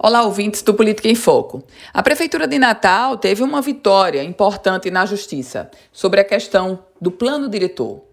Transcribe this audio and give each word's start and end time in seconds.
Olá, 0.00 0.22
ouvintes 0.22 0.62
do 0.62 0.74
Política 0.74 1.08
em 1.08 1.16
Foco. 1.16 1.60
A 1.92 2.04
Prefeitura 2.04 2.46
de 2.46 2.56
Natal 2.56 3.16
teve 3.16 3.42
uma 3.42 3.60
vitória 3.60 4.22
importante 4.22 4.92
na 4.92 5.04
Justiça 5.04 5.68
sobre 5.90 6.20
a 6.20 6.24
questão 6.24 6.84
do 7.00 7.10
plano 7.10 7.48
diretor. 7.48 8.04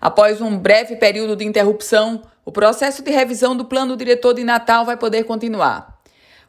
Após 0.00 0.40
um 0.40 0.56
breve 0.56 0.94
período 0.94 1.34
de 1.34 1.44
interrupção, 1.44 2.22
o 2.44 2.52
processo 2.52 3.02
de 3.02 3.10
revisão 3.10 3.56
do 3.56 3.64
plano 3.64 3.96
diretor 3.96 4.32
de 4.32 4.44
Natal 4.44 4.84
vai 4.84 4.96
poder 4.96 5.24
continuar. 5.24 6.00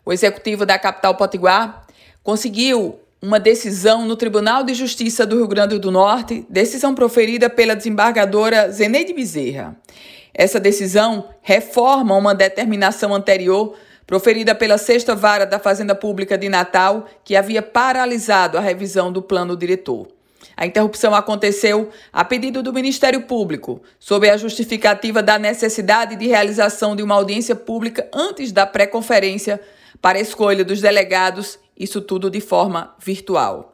O 0.06 0.14
executivo 0.14 0.68
da 0.68 0.78
capital 0.78 1.16
Potiguar 1.16 1.88
conseguiu 2.22 3.00
uma 3.20 3.40
decisão 3.40 4.06
no 4.06 4.16
Tribunal 4.16 4.64
de 4.64 4.76
Justiça 4.76 5.26
do 5.26 5.38
Rio 5.38 5.48
Grande 5.48 5.80
do 5.80 5.90
Norte, 5.90 6.46
decisão 6.48 6.94
proferida 6.94 7.50
pela 7.50 7.76
desembargadora 7.76 8.70
Zeneide 8.70 9.14
Bezerra. 9.14 9.76
Essa 10.32 10.60
decisão 10.60 11.30
reforma 11.42 12.16
uma 12.16 12.36
determinação 12.36 13.16
anterior 13.16 13.76
proferida 14.06 14.54
pela 14.54 14.78
Sexta 14.78 15.16
Vara 15.16 15.46
da 15.46 15.60
Fazenda 15.60 15.96
Pública 15.96 16.38
de 16.38 16.50
Natal, 16.50 17.08
que 17.24 17.36
havia 17.36 17.62
paralisado 17.62 18.58
a 18.58 18.62
revisão 18.62 19.12
do 19.12 19.22
plano 19.22 19.58
diretor. 19.58 20.08
A 20.56 20.66
interrupção 20.66 21.14
aconteceu 21.14 21.90
a 22.14 22.24
pedido 22.24 22.64
do 22.64 22.72
Ministério 22.72 23.24
Público, 23.24 23.82
sob 24.00 24.30
a 24.30 24.38
justificativa 24.38 25.22
da 25.22 25.38
necessidade 25.38 26.16
de 26.16 26.28
realização 26.28 26.96
de 26.96 27.04
uma 27.04 27.16
audiência 27.16 27.56
pública 27.56 28.08
antes 28.14 28.52
da 28.52 28.66
pré-conferência 28.66 29.60
para 30.02 30.20
escolha 30.20 30.64
dos 30.64 30.80
delegados, 30.80 31.60
isso 31.78 32.00
tudo 32.00 32.30
de 32.30 32.40
forma 32.40 32.96
virtual. 33.00 33.74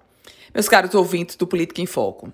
Meus 0.54 0.68
caros 0.68 0.96
ouvintes 0.96 1.36
do 1.36 1.46
Política 1.46 1.82
em 1.82 1.86
Foco. 1.86 2.32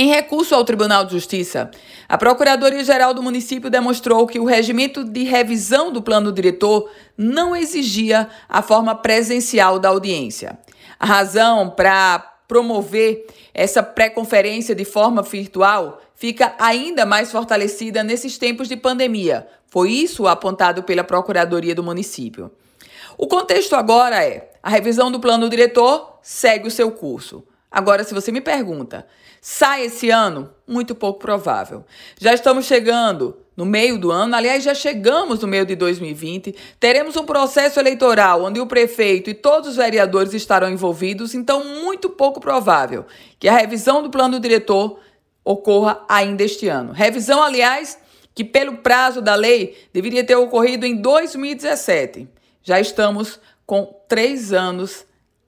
Em 0.00 0.06
recurso 0.06 0.54
ao 0.54 0.64
Tribunal 0.64 1.04
de 1.04 1.10
Justiça, 1.10 1.72
a 2.08 2.16
Procuradoria-Geral 2.16 3.12
do 3.12 3.20
município 3.20 3.68
demonstrou 3.68 4.28
que 4.28 4.38
o 4.38 4.44
regimento 4.44 5.02
de 5.02 5.24
revisão 5.24 5.92
do 5.92 6.00
plano 6.00 6.30
diretor 6.30 6.88
não 7.16 7.56
exigia 7.56 8.28
a 8.48 8.62
forma 8.62 8.94
presencial 8.94 9.76
da 9.80 9.88
audiência. 9.88 10.56
A 11.00 11.04
razão 11.04 11.70
para 11.70 12.20
promover 12.46 13.26
essa 13.52 13.82
pré-conferência 13.82 14.72
de 14.72 14.84
forma 14.84 15.20
virtual 15.20 16.00
fica 16.14 16.54
ainda 16.60 17.04
mais 17.04 17.32
fortalecida 17.32 18.04
nesses 18.04 18.38
tempos 18.38 18.68
de 18.68 18.76
pandemia. 18.76 19.48
Foi 19.66 19.90
isso 19.90 20.28
apontado 20.28 20.84
pela 20.84 21.02
Procuradoria 21.02 21.74
do 21.74 21.82
município. 21.82 22.52
O 23.16 23.26
contexto 23.26 23.74
agora 23.74 24.24
é: 24.24 24.48
a 24.62 24.70
revisão 24.70 25.10
do 25.10 25.18
plano 25.18 25.48
diretor 25.48 26.20
segue 26.22 26.68
o 26.68 26.70
seu 26.70 26.92
curso. 26.92 27.42
Agora, 27.70 28.02
se 28.02 28.14
você 28.14 28.32
me 28.32 28.40
pergunta, 28.40 29.06
sai 29.40 29.86
esse 29.86 30.10
ano? 30.10 30.50
Muito 30.66 30.94
pouco 30.94 31.20
provável. 31.20 31.84
Já 32.18 32.32
estamos 32.32 32.64
chegando 32.64 33.36
no 33.56 33.66
meio 33.66 33.98
do 33.98 34.12
ano, 34.12 34.36
aliás, 34.36 34.62
já 34.62 34.72
chegamos 34.72 35.40
no 35.40 35.48
meio 35.48 35.66
de 35.66 35.74
2020. 35.74 36.54
Teremos 36.78 37.16
um 37.16 37.26
processo 37.26 37.80
eleitoral 37.80 38.44
onde 38.44 38.60
o 38.60 38.66
prefeito 38.66 39.28
e 39.28 39.34
todos 39.34 39.70
os 39.70 39.76
vereadores 39.76 40.32
estarão 40.32 40.70
envolvidos, 40.70 41.34
então, 41.34 41.64
muito 41.82 42.08
pouco 42.08 42.40
provável 42.40 43.04
que 43.38 43.48
a 43.48 43.56
revisão 43.56 44.02
do 44.02 44.10
plano 44.10 44.38
diretor 44.38 45.00
ocorra 45.44 46.04
ainda 46.08 46.44
este 46.44 46.68
ano. 46.68 46.92
Revisão, 46.92 47.42
aliás, 47.42 47.98
que 48.32 48.44
pelo 48.44 48.76
prazo 48.76 49.20
da 49.20 49.34
lei 49.34 49.76
deveria 49.92 50.22
ter 50.22 50.36
ocorrido 50.36 50.86
em 50.86 50.94
2017. 50.94 52.28
Já 52.62 52.78
estamos 52.78 53.40
com 53.66 53.92
três 54.06 54.52
anos 54.52 55.04